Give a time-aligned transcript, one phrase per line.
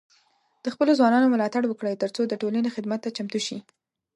[0.63, 3.57] د خپلو ځوانانو ملاتړ وکړئ، ترڅو د ټولنې خدمت ته چمتو شي.